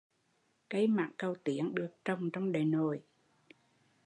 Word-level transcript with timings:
Cây 0.69 0.87
mảng 0.87 1.11
cầu 1.17 1.35
tiến 1.43 1.75
được 1.75 1.93
trồng 2.05 2.29
trong 2.33 2.51
Đại 2.51 2.65
Nội 2.65 3.01